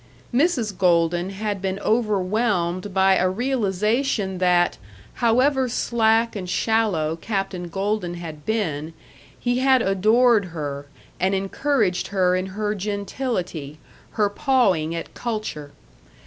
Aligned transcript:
Mrs. 0.33 0.75
Golden 0.75 1.29
had 1.29 1.61
been 1.61 1.77
overwhelmed 1.77 2.91
by 2.91 3.17
a 3.17 3.29
realization 3.29 4.39
that, 4.39 4.79
however 5.21 5.69
slack 5.69 6.35
and 6.35 6.49
shallow 6.49 7.15
Captain 7.15 7.67
Golden 7.67 8.15
had 8.15 8.43
been, 8.43 8.93
he 9.39 9.59
had 9.59 9.83
adored 9.83 10.45
her 10.45 10.87
and 11.19 11.35
encouraged 11.35 12.07
her 12.07 12.35
in 12.35 12.47
her 12.47 12.73
gentility, 12.73 13.77
her 14.13 14.27
pawing 14.27 14.95
at 14.95 15.13
culture. 15.13 15.71